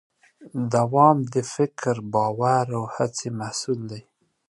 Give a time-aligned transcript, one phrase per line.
[0.73, 4.01] دوام د فکر، باور او هڅې محصول دی.